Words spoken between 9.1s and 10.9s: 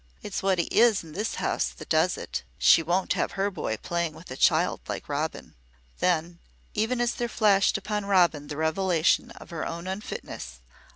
of her own unfitness came a knock at the door.